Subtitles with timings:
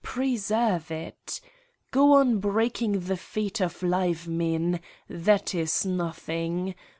[0.03, 1.39] Preserve it!
[1.91, 4.79] Go on breaking the feet of live men.
[5.07, 6.73] That is nothing.